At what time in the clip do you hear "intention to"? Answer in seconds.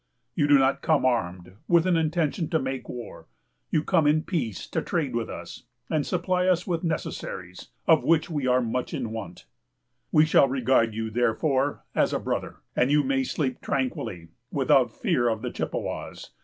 1.95-2.57